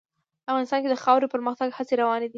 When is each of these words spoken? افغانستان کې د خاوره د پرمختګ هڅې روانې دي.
افغانستان 0.49 0.79
کې 0.83 0.89
د 0.91 0.95
خاوره 1.03 1.25
د 1.29 1.33
پرمختګ 1.35 1.69
هڅې 1.77 1.93
روانې 2.01 2.21
دي. 2.27 2.29